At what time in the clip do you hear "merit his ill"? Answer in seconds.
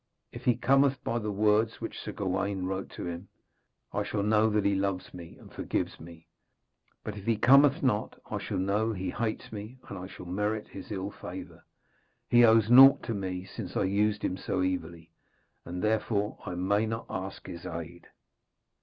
10.25-11.11